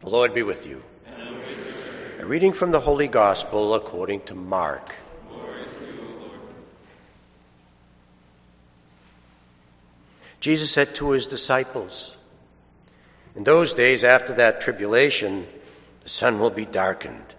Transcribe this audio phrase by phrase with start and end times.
[0.00, 0.82] The Lord be with you.
[2.18, 4.94] A reading from the Holy Gospel according to Mark.
[10.40, 12.16] Jesus said to his disciples,
[13.36, 15.46] In those days after that tribulation,
[16.02, 17.34] the sun will be darkened,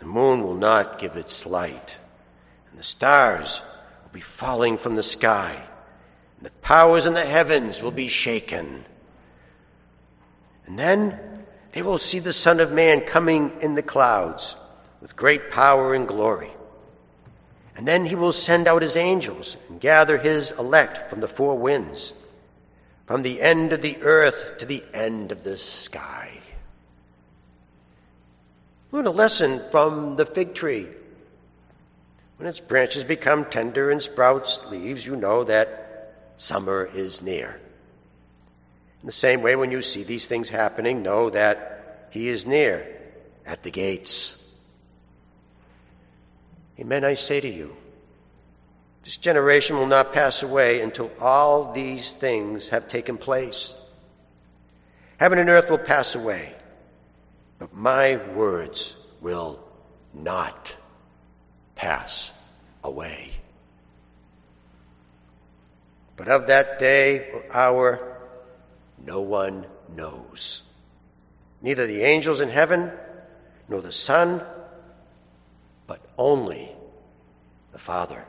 [0.00, 2.00] the moon will not give its light,
[2.68, 3.62] and the stars
[4.02, 5.68] will be falling from the sky,
[6.38, 8.84] and the powers in the heavens will be shaken.
[10.66, 11.20] And then
[11.76, 14.56] they will see the Son of Man coming in the clouds
[15.02, 16.50] with great power and glory.
[17.76, 21.58] And then he will send out his angels and gather his elect from the four
[21.58, 22.14] winds,
[23.04, 26.40] from the end of the earth to the end of the sky.
[28.90, 30.88] Learn a lesson from the fig tree.
[32.38, 37.60] When its branches become tender and sprouts leaves, you know that summer is near.
[39.06, 42.84] In the same way, when you see these things happening, know that He is near
[43.46, 44.44] at the gates.
[46.80, 47.76] Amen, I say to you,
[49.04, 53.76] this generation will not pass away until all these things have taken place.
[55.18, 56.56] Heaven and earth will pass away,
[57.60, 59.60] but my words will
[60.12, 60.76] not
[61.76, 62.32] pass
[62.82, 63.30] away.
[66.16, 68.14] But of that day or hour,
[69.06, 70.62] no one knows.
[71.62, 72.90] Neither the angels in heaven,
[73.68, 74.42] nor the Son,
[75.86, 76.70] but only
[77.72, 78.24] the Father.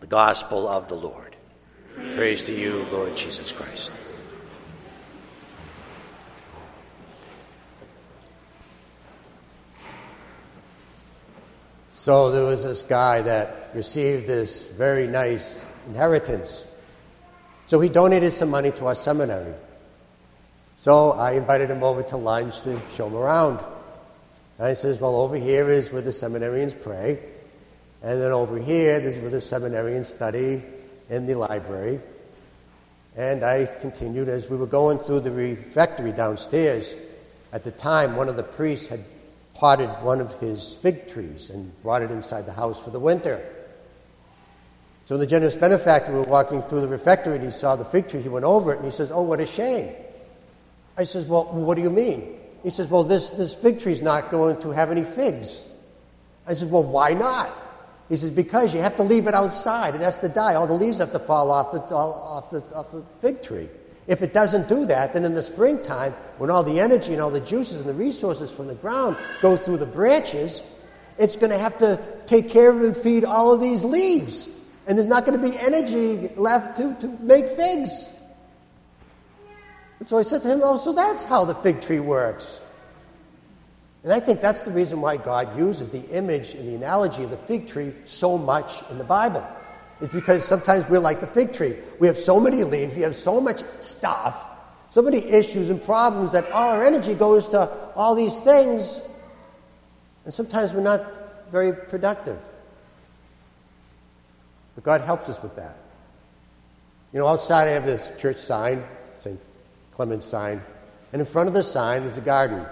[0.00, 1.36] The Gospel of the Lord.
[2.14, 3.92] Praise to you, Lord Jesus Christ.
[11.98, 16.62] So there was this guy that received this very nice inheritance.
[17.66, 19.52] So he donated some money to our seminary.
[20.76, 23.58] So I invited him over to lunch to show him around.
[24.58, 27.18] And I says, Well, over here is where the seminarians pray.
[28.00, 30.62] And then over here, this is where the seminarians study
[31.10, 32.00] in the library.
[33.16, 36.94] And I continued as we were going through the refectory downstairs.
[37.52, 39.04] At the time, one of the priests had
[39.58, 43.44] potted one of his fig trees and brought it inside the house for the winter.
[45.04, 48.22] So the generous benefactor, were walking through the refectory and he saw the fig tree.
[48.22, 49.92] He went over it and he says, Oh, what a shame.
[50.96, 52.38] I says, Well, what do you mean?
[52.62, 55.66] He says, Well, this, this fig tree is not going to have any figs.
[56.46, 57.52] I said, Well, why not?
[58.08, 59.96] He says, Because you have to leave it outside.
[59.96, 60.54] It has to die.
[60.54, 63.68] All the leaves have to fall off the, off the, off the fig tree.
[64.08, 67.30] If it doesn't do that, then in the springtime, when all the energy and all
[67.30, 70.62] the juices and the resources from the ground go through the branches,
[71.18, 74.48] it's going to have to take care of and feed all of these leaves
[74.88, 78.08] and there's not going to be energy left to, to make figs.
[79.98, 82.62] And so I said to him, Oh, so that's how the fig tree works.
[84.02, 87.30] And I think that's the reason why God uses the image and the analogy of
[87.30, 89.46] the fig tree so much in the Bible.
[90.00, 91.76] It's because sometimes we're like the fig tree.
[91.98, 94.36] We have so many leaves, we have so much stuff,
[94.90, 99.00] so many issues and problems that all our energy goes to all these things.
[100.24, 102.38] And sometimes we're not very productive.
[104.74, 105.76] But God helps us with that.
[107.12, 108.84] You know, outside I have this church sign,
[109.18, 109.40] St.
[109.94, 110.62] Clement's sign,
[111.12, 112.64] and in front of the sign there's a garden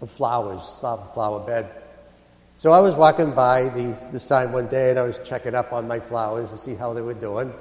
[0.00, 1.68] of flowers, flower bed.
[2.56, 5.72] So I was walking by the, the sign one day and I was checking up
[5.72, 7.52] on my flowers to see how they were doing.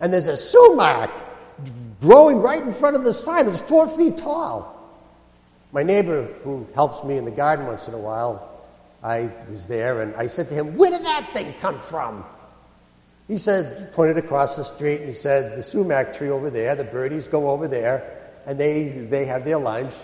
[0.00, 1.10] And there's a sumac
[2.00, 3.46] growing right in front of the sign.
[3.46, 4.76] It's four feet tall.
[5.72, 8.64] My neighbor, who helps me in the garden once in a while,
[9.02, 12.24] I was there and I said to him, Where did that thing come from?
[13.30, 16.82] He said, pointed across the street, and he said, the sumac tree over there, the
[16.82, 19.94] birdies go over there, and they, they have their lunch,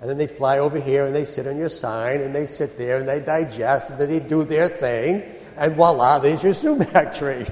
[0.00, 2.76] and then they fly over here, and they sit on your sign, and they sit
[2.76, 5.22] there, and they digest, and then they do their thing,
[5.56, 7.46] and voila, there's your sumac tree.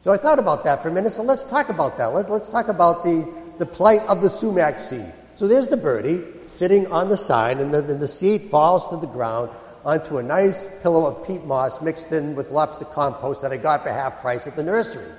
[0.00, 2.06] So I thought about that for a minute, so let's talk about that.
[2.06, 5.12] Let, us talk about the, the plight of the sumac seed.
[5.36, 9.06] So there's the birdie sitting on the sign, and then the seed falls to the
[9.06, 9.50] ground,
[9.84, 13.82] onto a nice pillow of peat moss mixed in with lobster compost that I got
[13.82, 15.10] for half price at the nursery.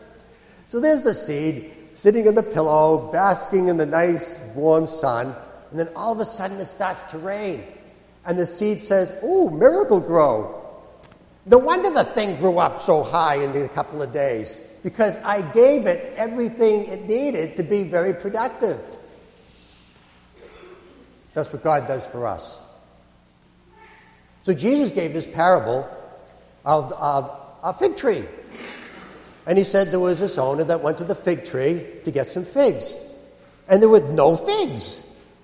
[0.68, 5.36] So there's the seed sitting in the pillow, basking in the nice warm sun,
[5.74, 7.64] and then all of a sudden it starts to rain.
[8.28, 10.62] And the seed says, Ooh, Miracle-Gro.
[11.48, 15.42] No wonder the thing grew up so high in a couple of days, because I
[15.42, 18.80] gave it everything it needed to be very productive.
[21.34, 22.60] That's what God does for us.
[24.44, 25.90] So Jesus gave this parable
[26.64, 28.26] of, of a fig tree.
[29.48, 32.28] And he said there was this owner that went to the fig tree to get
[32.28, 32.94] some figs.
[33.68, 35.02] And there were no figs.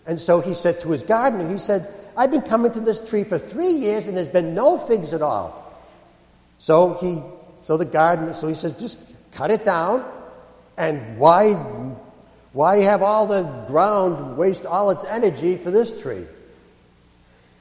[0.10, 3.24] And so he said to his gardener, he said, I've been coming to this tree
[3.24, 5.72] for three years and there's been no figs at all.
[6.58, 7.22] So he,
[7.62, 8.98] so the gardener, so he says, just
[9.34, 10.04] cut it down.
[10.78, 11.54] And why,
[12.54, 16.26] why have all the ground waste all its energy for this tree?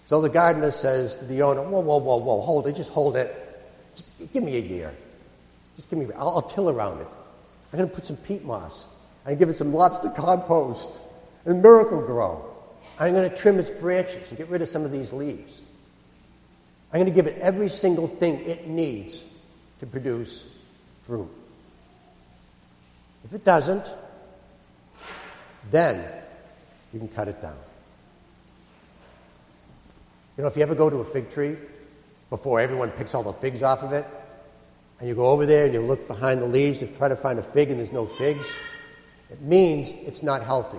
[0.06, 3.18] So the gardener says to the owner, whoa, whoa, whoa, whoa, hold it, just hold
[3.18, 3.60] it.
[3.94, 4.94] Just give me a year.
[5.76, 7.08] Just give me, I'll, I'll till around it.
[7.74, 8.86] I'm going to put some peat moss.
[9.26, 11.02] I'm going to give it some lobster compost
[11.48, 12.44] and Miracle-Gro.
[12.98, 15.62] I'm going to trim its branches and get rid of some of these leaves.
[16.92, 19.24] I'm going to give it every single thing it needs
[19.80, 20.46] to produce
[21.06, 21.28] fruit.
[23.24, 23.90] If it doesn't,
[25.70, 26.04] then
[26.92, 27.56] you can cut it down.
[30.36, 31.56] You know, if you ever go to a fig tree
[32.30, 34.06] before everyone picks all the figs off of it,
[35.00, 37.38] and you go over there and you look behind the leaves to try to find
[37.38, 38.46] a fig and there's no figs,
[39.30, 40.78] it means it's not healthy.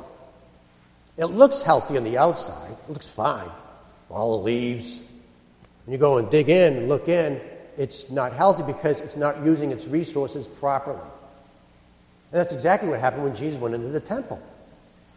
[1.20, 3.50] It looks healthy on the outside, it looks fine.
[4.10, 5.02] All the leaves.
[5.86, 7.42] When you go and dig in and look in,
[7.78, 10.98] it's not healthy because it's not using its resources properly.
[10.98, 14.42] And that's exactly what happened when Jesus went into the temple.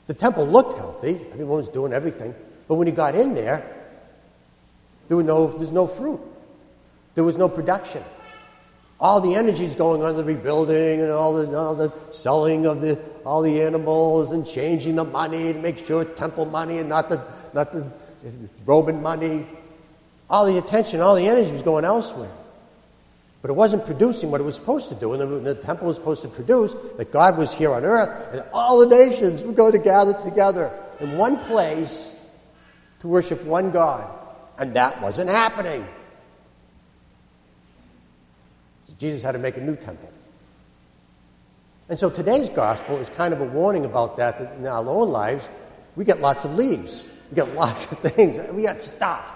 [0.08, 2.34] The temple looked healthy, everyone was doing everything,
[2.66, 3.64] but when he got in there,
[5.06, 6.20] there was no, there's no fruit.
[7.14, 8.02] There was no production.
[8.98, 12.80] All the energy is going on the rebuilding and all the, all the selling of
[12.80, 16.88] the, all the animals and changing the money to make sure it's temple money and
[16.88, 17.22] not the,
[17.54, 17.86] not the
[18.64, 19.46] Roman money.
[20.28, 22.30] All the attention, all the energy was going elsewhere.
[23.42, 25.12] But it wasn't producing what it was supposed to do.
[25.12, 28.44] And the, the, temple was supposed to produce that God was here on earth and
[28.52, 32.10] all the nations were going to gather together in one place
[33.00, 34.08] to worship one God.
[34.58, 35.84] And that wasn't happening.
[38.98, 40.12] Jesus had to make a new temple.
[41.92, 45.10] And so today's gospel is kind of a warning about that, that in our own
[45.10, 45.46] lives,
[45.94, 47.06] we get lots of leaves.
[47.28, 48.50] We get lots of things.
[48.50, 49.30] We got stuff.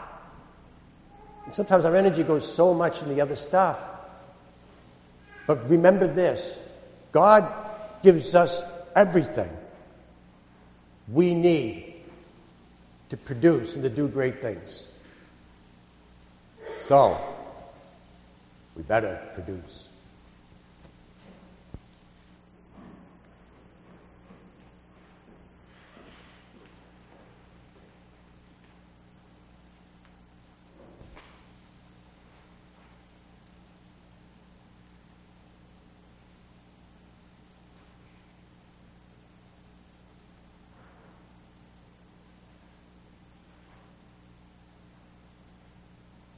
[1.45, 3.79] And sometimes our energy goes so much in the other stuff.
[5.47, 6.57] But remember this
[7.13, 7.47] God
[8.03, 8.63] gives us
[8.95, 9.55] everything
[11.13, 12.05] we need
[13.11, 14.87] to produce and to do great things.
[16.85, 17.21] So,
[18.75, 19.89] we better produce.